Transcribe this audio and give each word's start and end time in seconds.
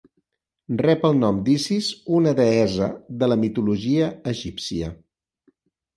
Rep 0.79 1.03
el 1.09 1.13
nom 1.23 1.41
d'Isis 1.49 1.89
una 2.21 2.33
deessa 2.41 2.89
de 3.25 3.29
la 3.33 3.39
mitologia 3.45 4.09
egípcia. 4.37 4.91